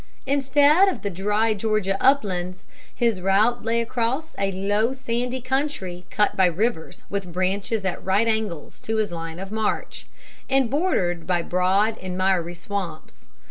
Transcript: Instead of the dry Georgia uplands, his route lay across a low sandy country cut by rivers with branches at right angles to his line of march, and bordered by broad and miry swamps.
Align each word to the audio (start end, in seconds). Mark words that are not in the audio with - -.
Instead 0.25 0.87
of 0.87 1.03
the 1.03 1.11
dry 1.11 1.53
Georgia 1.53 1.95
uplands, 2.03 2.65
his 2.91 3.21
route 3.21 3.63
lay 3.63 3.81
across 3.81 4.33
a 4.39 4.51
low 4.51 4.93
sandy 4.93 5.39
country 5.39 6.07
cut 6.09 6.35
by 6.35 6.47
rivers 6.47 7.03
with 7.11 7.31
branches 7.31 7.85
at 7.85 8.03
right 8.03 8.27
angles 8.27 8.79
to 8.79 8.95
his 8.97 9.11
line 9.11 9.37
of 9.37 9.51
march, 9.51 10.07
and 10.49 10.71
bordered 10.71 11.27
by 11.27 11.43
broad 11.43 11.99
and 11.99 12.17
miry 12.17 12.55
swamps. 12.55 13.27